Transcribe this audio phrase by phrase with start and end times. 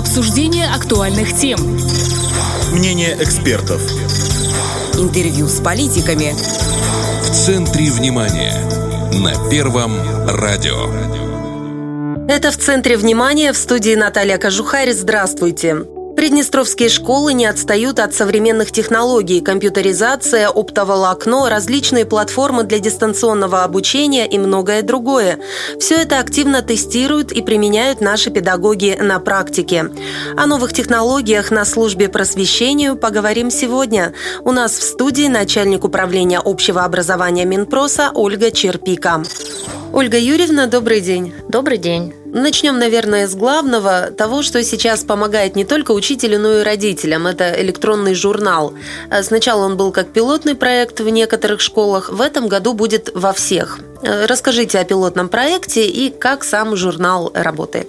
[0.00, 1.60] Обсуждение актуальных тем.
[2.72, 3.82] Мнение экспертов.
[4.94, 6.32] Интервью с политиками.
[7.22, 8.54] В центре внимания.
[9.22, 9.92] На Первом
[10.26, 10.86] радио.
[12.30, 14.92] Это в центре внимания в студии Наталья Кожухарь.
[14.92, 15.84] Здравствуйте.
[16.20, 19.40] Приднестровские школы не отстают от современных технологий.
[19.40, 25.38] Компьютеризация, оптоволокно, различные платформы для дистанционного обучения и многое другое.
[25.78, 29.92] Все это активно тестируют и применяют наши педагоги на практике.
[30.36, 34.12] О новых технологиях на службе просвещению поговорим сегодня.
[34.44, 39.22] У нас в студии начальник управления общего образования Минпроса Ольга Черпика.
[39.92, 41.34] Ольга Юрьевна, добрый день.
[41.48, 42.14] Добрый день.
[42.24, 47.26] Начнем, наверное, с главного, того, что сейчас помогает не только учителю, но и родителям.
[47.26, 48.72] Это электронный журнал.
[49.10, 53.32] А сначала он был как пилотный проект в некоторых школах, в этом году будет во
[53.32, 53.80] всех.
[54.02, 57.88] Э, расскажите о пилотном проекте и как сам журнал работает.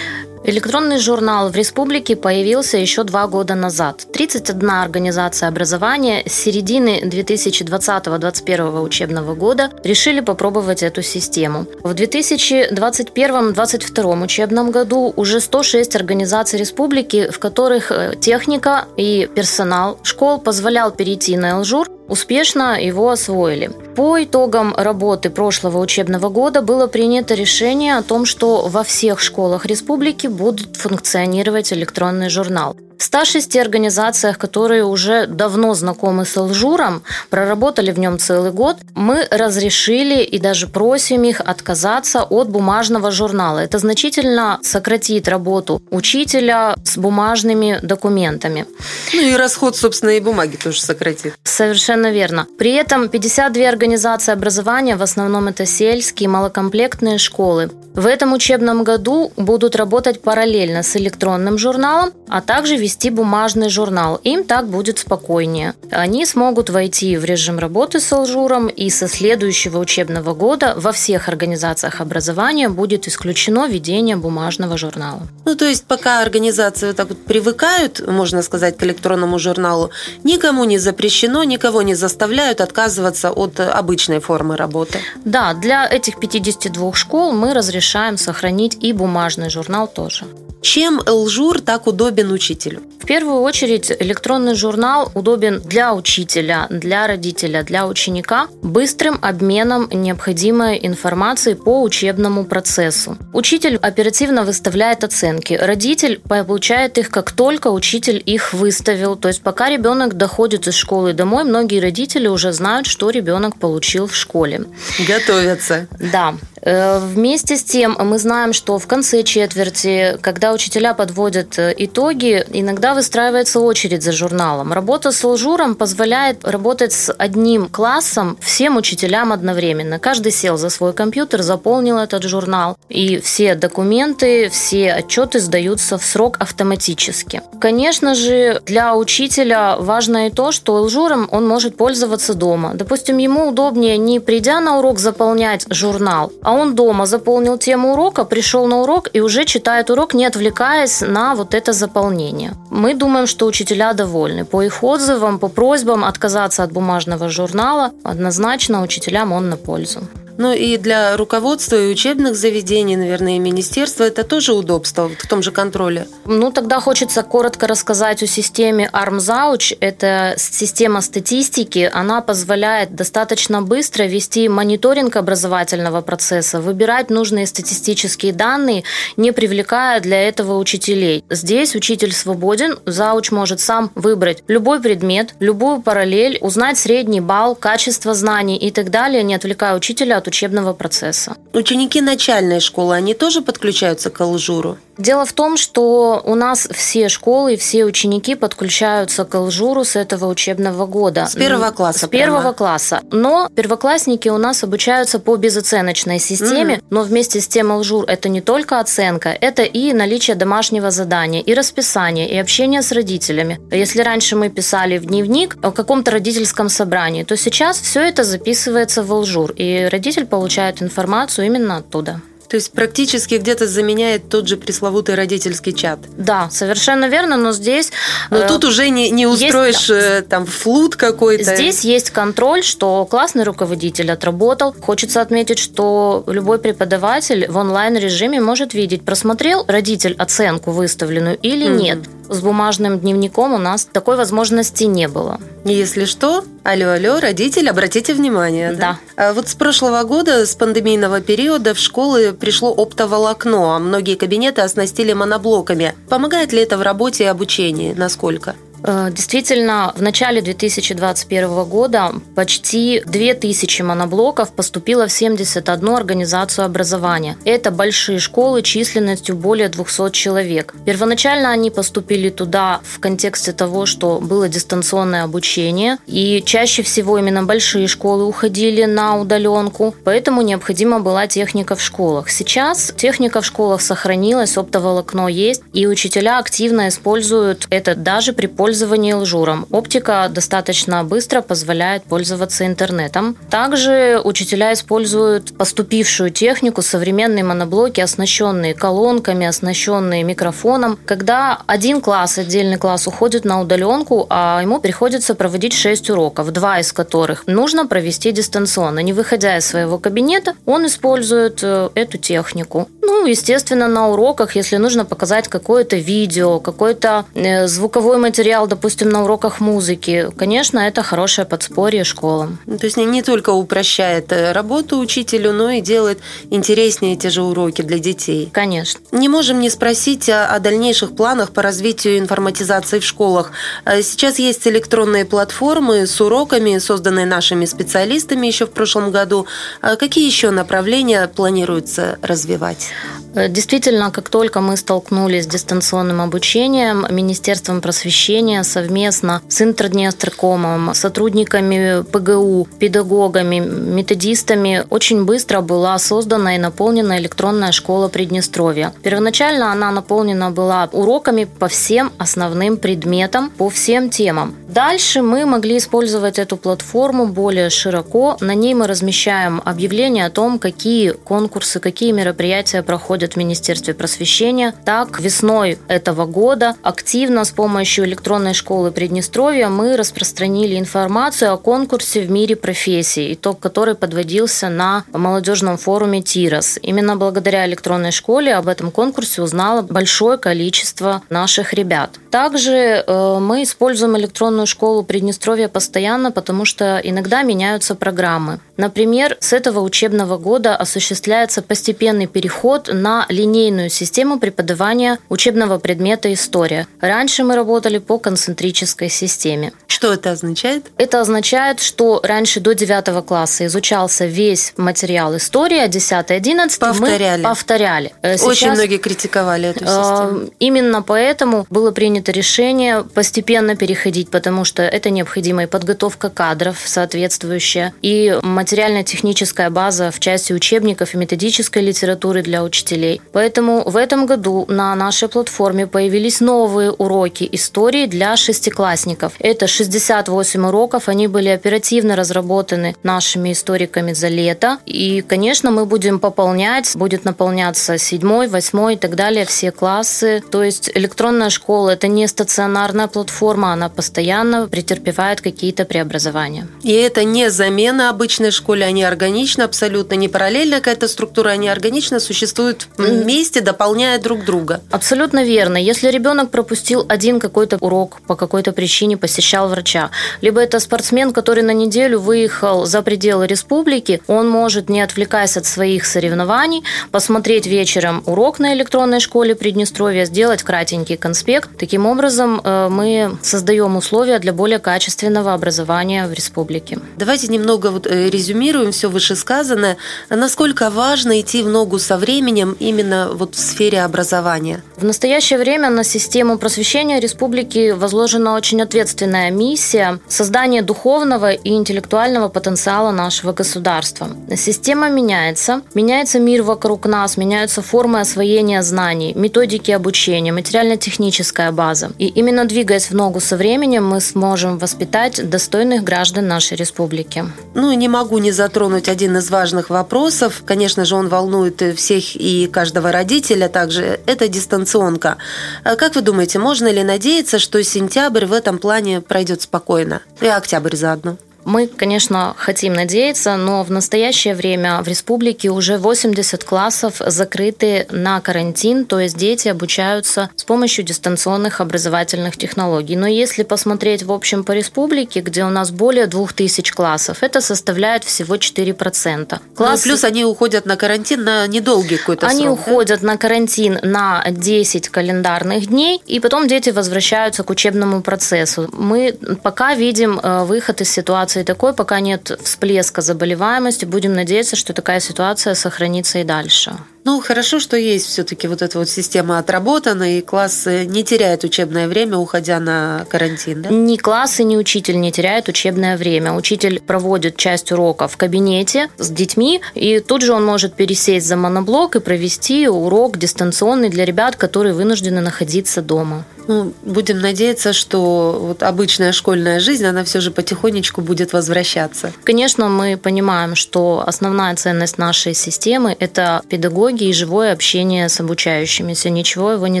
[0.46, 4.06] Электронный журнал в республике появился еще два года назад.
[4.12, 11.64] 31 организация образования с середины 2020-2021 учебного года решили попробовать эту систему.
[11.82, 20.40] В 2021-2022 учебном году уже 106 организаций республики, в которых э, техника и персонал школ
[20.40, 23.70] позволял перейти на Элжур, успешно его освоили.
[23.96, 29.66] По итогам работы прошлого учебного года было принято решение о том, что во всех школах
[29.66, 32.76] республики будет функционировать электронный журнал.
[33.04, 39.28] В 106 организациях, которые уже давно знакомы с Алжуром, проработали в нем целый год, мы
[39.30, 43.58] разрешили и даже просим их отказаться от бумажного журнала.
[43.58, 48.64] Это значительно сократит работу учителя с бумажными документами.
[49.12, 51.34] Ну и расход, собственно, и бумаги тоже сократит.
[51.44, 52.46] Совершенно верно.
[52.56, 59.32] При этом 52 организации образования, в основном это сельские, малокомплектные школы, в этом учебном году
[59.36, 64.20] будут работать параллельно с электронным журналом, а также вести бумажный журнал.
[64.24, 65.74] Им так будет спокойнее.
[65.90, 71.28] Они смогут войти в режим работы с Алжуром, и со следующего учебного года во всех
[71.28, 75.22] организациях образования будет исключено ведение бумажного журнала.
[75.44, 79.90] Ну, то есть, пока организации вот так вот привыкают, можно сказать, к электронному журналу,
[80.24, 84.98] никому не запрещено, никого не заставляют отказываться от обычной формы работы.
[85.24, 90.24] Да, для этих 52 школ мы разрешаем решаем сохранить и бумажный журнал тоже.
[90.62, 92.82] Чем Элжур так удобен учителю?
[93.00, 100.78] В первую очередь электронный журнал удобен для учителя, для родителя, для ученика быстрым обменом необходимой
[100.82, 103.18] информации по учебному процессу.
[103.32, 109.16] Учитель оперативно выставляет оценки, родитель получает их как только учитель их выставил.
[109.16, 114.06] То есть пока ребенок доходит из школы домой, многие родители уже знают, что ребенок получил
[114.06, 114.64] в школе.
[115.06, 115.88] Готовятся.
[116.00, 116.34] Да.
[116.64, 122.44] Э, вместе с тем мы знаем, что в конце четверти, когда учителя подводят э, итоги,
[122.52, 124.72] иногда выстраивается очередь за журналом.
[124.72, 129.98] Работа с лжуром позволяет работать с одним классом всем учителям одновременно.
[129.98, 136.04] Каждый сел за свой компьютер, заполнил этот журнал, и все документы, все отчеты сдаются в
[136.04, 137.42] срок автоматически.
[137.60, 142.72] Конечно же, для учителя важно и то, что лжуром он может пользоваться дома.
[142.74, 148.24] Допустим, ему удобнее не придя на урок заполнять журнал, а он дома заполнил тему урока,
[148.24, 152.52] пришел на урок и уже читает урок, не отвлекаясь на вот это заполнение.
[152.70, 154.44] Мы думаем, что учителя довольны.
[154.44, 160.00] По их отзывам, по просьбам отказаться от бумажного журнала, однозначно учителям он на пользу.
[160.36, 165.42] Ну и для руководства и учебных заведений, наверное, и министерства это тоже удобство в том
[165.42, 166.08] же контроле.
[166.24, 169.76] Ну, тогда хочется коротко рассказать о системе ArmZouch.
[169.80, 171.90] Это система статистики.
[171.92, 178.82] Она позволяет достаточно быстро вести мониторинг образовательного процесса, выбирать нужные статистические данные,
[179.16, 181.24] не привлекая для этого учителей.
[181.30, 188.14] Здесь учитель свободен, зауч может сам выбрать любой предмет, любую параллель, узнать средний балл, качество
[188.14, 191.36] знаний и так далее, не отвлекая учителя от учебного процесса.
[191.52, 194.78] Ученики начальной школы, они тоже подключаются к Алжуру?
[194.98, 200.26] Дело в том, что у нас все школы, все ученики подключаются к Алжуру с этого
[200.26, 201.26] учебного года.
[201.26, 202.06] С первого класса?
[202.06, 202.54] С первого прямо.
[202.54, 203.00] класса.
[203.10, 206.84] Но первоклассники у нас обучаются по безоценочной системе, угу.
[206.90, 211.54] но вместе с тем Алжур это не только оценка, это и наличие домашнего задания, и
[211.54, 213.60] расписание, и общение с родителями.
[213.70, 219.02] Если раньше мы писали в дневник о каком-то родительском собрании, то сейчас все это записывается
[219.02, 222.20] в Алжур, и родитель получает информацию именно оттуда.
[222.48, 225.98] То есть практически где-то заменяет тот же пресловутый родительский чат.
[226.16, 227.90] Да, совершенно верно, но здесь...
[228.30, 231.54] Но э, тут уже не, не устроишь есть, э, там флут какой-то.
[231.54, 234.74] Здесь есть контроль, что классный руководитель отработал.
[234.80, 241.80] Хочется отметить, что любой преподаватель в онлайн-режиме может видеть, просмотрел родитель оценку выставленную или mm-hmm.
[241.80, 241.98] нет.
[242.28, 245.40] С бумажным дневником у нас такой возможности не было.
[245.64, 248.72] Если что, алло, алло, родитель, обратите внимание.
[248.72, 248.98] Да.
[249.16, 249.28] да.
[249.28, 254.62] А вот с прошлого года, с пандемийного периода, в школы пришло оптоволокно, а многие кабинеты
[254.62, 255.94] оснастили моноблоками.
[256.08, 257.94] Помогает ли это в работе и обучении?
[257.94, 258.54] Насколько?
[258.84, 267.36] Э, действительно, в начале 2021 года почти 2000 моноблоков поступило в 71 организацию образования.
[267.44, 270.74] Это большие школы численностью более 200 человек.
[270.84, 277.42] Первоначально они поступили туда в контексте того, что было дистанционное обучение, и чаще всего именно
[277.42, 282.28] большие школы уходили на удаленку, поэтому необходима была техника в школах.
[282.28, 288.73] Сейчас техника в школах сохранилась, оптоволокно есть, и учителя активно используют это даже при пользовании
[288.74, 289.66] пользовании лжуром.
[289.70, 293.36] Оптика достаточно быстро позволяет пользоваться интернетом.
[293.48, 300.98] Также учителя используют поступившую технику, современные моноблоки, оснащенные колонками, оснащенные микрофоном.
[301.06, 306.80] Когда один класс, отдельный класс уходит на удаленку, а ему приходится проводить 6 уроков, два
[306.80, 308.98] из которых нужно провести дистанционно.
[309.00, 312.88] Не выходя из своего кабинета, он использует э, эту технику.
[313.02, 319.24] Ну, естественно, на уроках, если нужно показать какое-то видео, какой-то э, звуковой материал, допустим, на
[319.24, 322.58] уроках музыки, конечно, это хорошее подспорье школам.
[322.66, 326.20] Ну, то есть не, только упрощает э, работу учителю, но и делает
[326.50, 328.50] интереснее те же уроки для детей.
[328.52, 329.00] Конечно.
[329.12, 333.52] Не можем не спросить о, о дальнейших планах по развитию информатизации в школах.
[333.84, 339.46] Э, сейчас есть электронные платформы с уроками, созданные нашими специалистами еще в прошлом году.
[339.80, 342.90] Какие еще направления планируется развивать?
[343.34, 352.02] Э, действительно, как только мы столкнулись с дистанционным обучением, Министерством просвещения совместно с Интерднестркомом, сотрудниками
[352.02, 358.92] ПГУ, педагогами, методистами очень быстро была создана и наполнена электронная школа Приднестровья.
[359.02, 364.54] Первоначально она наполнена была уроками по всем основным предметам, по всем темам.
[364.68, 368.36] Дальше мы могли использовать эту платформу более широко.
[368.40, 374.74] На ней мы размещаем объявления о том, какие конкурсы, какие мероприятия проходят в Министерстве просвещения.
[374.84, 382.20] Так, весной этого года активно с помощью электронной школы Приднестровья мы распространили информацию о конкурсе
[382.20, 386.78] в мире профессий, итог которой подводился на молодежном форуме ТИРОС.
[386.82, 392.10] Именно благодаря электронной школе об этом конкурсе узнало большое количество наших ребят.
[392.30, 398.60] Также э, мы используем электронную школу Приднестровья постоянно, потому что иногда меняются программы.
[398.76, 406.86] Например, с этого учебного года осуществляется постепенный переход на линейную систему преподавания учебного предмета «История».
[407.00, 409.72] Раньше мы работали по концентрической системе.
[409.86, 410.86] Что это означает?
[410.98, 417.42] Это означает, что раньше до 9 класса изучался весь материал истории, а 10-11 повторяли.
[417.42, 418.12] мы повторяли.
[418.22, 420.38] Э, сейчас, Очень многие критиковали эту систему.
[420.40, 426.82] Э, именно поэтому было принято решение постепенно переходить, потому что это необходима и подготовка кадров
[426.84, 433.20] соответствующая, и материально-техническая база в части учебников и методической литературы для учителей.
[433.32, 439.34] Поэтому в этом году на нашей платформе появились новые уроки истории для шестиклассников.
[439.38, 444.78] Это 68 уроков, они были оперативно разработаны нашими историками за лето.
[444.86, 450.42] И, конечно, мы будем пополнять, будет наполняться седьмой, восьмой и так далее, все классы.
[450.50, 456.66] То есть электронная школа– это не стационарная платформа, она постоянно претерпевает какие-то преобразования.
[456.82, 462.20] И это не замена обычной школе, они органично, абсолютно не параллельно какая-то структура, они органично
[462.20, 464.80] существуют вместе, дополняя друг друга.
[464.90, 465.76] Абсолютно верно.
[465.76, 471.62] Если ребенок пропустил один какой-то урок по какой-то причине, посещал врача, либо это спортсмен, который
[471.62, 478.22] на неделю выехал за пределы республики, он может, не отвлекаясь от своих соревнований, посмотреть вечером
[478.26, 481.70] урок на электронной школе Приднестровья, сделать кратенький конспект.
[481.78, 486.98] Таким образом, э, мы создаем условия для более качественного образования в республике.
[487.16, 489.96] Давайте немного вот э, резюмируем все вышесказанное.
[490.28, 494.82] Насколько важно идти в ногу со временем именно вот в сфере образования?
[494.96, 502.48] В настоящее время на систему просвещения республики возложена очень ответственная миссия создания духовного и интеллектуального
[502.48, 504.28] потенциала нашего государства.
[504.56, 512.12] Система меняется, меняется мир вокруг нас, меняются формы освоения знаний, методики обучения, материально-техническая база.
[512.18, 517.44] И именно двигаясь в ногу со временем, мы сможем воспитать достойных граждан нашей республики.
[517.74, 520.64] Ну и не могу могу не затронуть один из важных вопросов.
[520.66, 524.18] Конечно же, он волнует всех и каждого родителя также.
[524.26, 525.36] Это дистанционка.
[525.84, 530.20] А как вы думаете, можно ли надеяться, что сентябрь в этом плане пройдет спокойно?
[530.40, 531.36] И октябрь заодно?
[531.64, 538.40] Мы, конечно, хотим надеяться, но в настоящее время в республике уже 80 классов закрыты на
[538.40, 543.16] карантин, то есть дети обучаются с помощью дистанционных образовательных технологий.
[543.16, 548.24] Но если посмотреть в общем по республике, где у нас более 2000 классов, это составляет
[548.24, 549.58] всего 4%.
[549.74, 550.04] Класс...
[550.04, 552.78] Ну, плюс они уходят на карантин на недолгий какой-то они срок.
[552.78, 553.26] Они уходят да?
[553.26, 558.88] на карантин на 10 календарных дней, и потом дети возвращаются к учебному процессу.
[558.92, 564.04] Мы пока видим э, выход из ситуации ситуации такой, пока нет всплеска заболеваемости.
[564.04, 566.96] Будем надеяться, что такая ситуация сохранится и дальше.
[567.24, 572.06] Ну, хорошо, что есть все-таки вот эта вот система отработана, и класс не теряет учебное
[572.06, 573.88] время, уходя на карантин, да?
[573.88, 576.52] Ни класс и ни учитель не теряет учебное время.
[576.52, 581.56] Учитель проводит часть урока в кабинете с детьми, и тут же он может пересесть за
[581.56, 586.44] моноблок и провести урок дистанционный для ребят, которые вынуждены находиться дома.
[586.66, 592.32] Ну, будем надеяться, что вот обычная школьная жизнь, она все же потихонечку будет возвращаться.
[592.42, 599.30] Конечно, мы понимаем, что основная ценность нашей системы– это педагоги и живое общение с обучающимися.
[599.30, 600.00] Ничего его не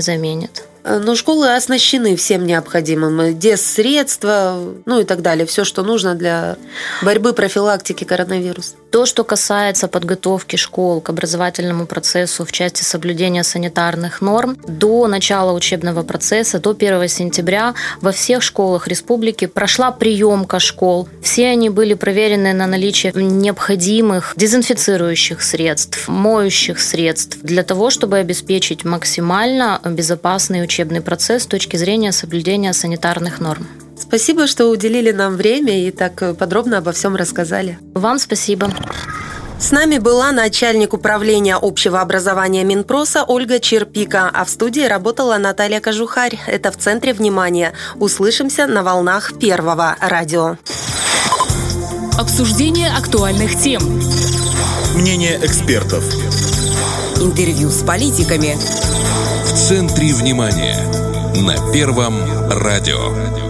[0.00, 0.64] заменит.
[0.84, 3.38] Э, но школы оснащены всем необходимым.
[3.38, 5.46] Дес-средства, ну и так далее.
[5.46, 6.56] Все, что нужно для
[7.02, 8.74] борьбы профилактики коронавируса.
[8.94, 15.50] То, что касается подготовки школ к образовательному процессу в части соблюдения санитарных норм, до начала
[15.50, 21.08] учебного процесса, до 1 сентября во всех школах республики прошла приемка школ.
[21.20, 28.84] Все они были проверены на наличие необходимых дезинфицирующих средств, моющих средств для того, чтобы обеспечить
[28.84, 33.66] максимально безопасный учебный процесс с точки зрения соблюдения санитарных норм.
[34.14, 37.80] Спасибо, что уделили нам время и так подробно обо всем рассказали.
[37.94, 38.72] Вам спасибо.
[39.58, 45.80] С нами была начальник управления общего образования Минпроса Ольга Черпика, а в студии работала Наталья
[45.80, 46.38] Кожухарь.
[46.46, 47.72] Это в центре внимания.
[47.96, 50.58] Услышимся на волнах Первого радио.
[52.16, 53.82] Обсуждение актуальных тем.
[54.94, 56.04] Мнение экспертов.
[57.16, 58.56] Интервью с политиками
[59.44, 60.78] в центре внимания
[61.34, 62.14] на Первом
[62.48, 63.43] радио.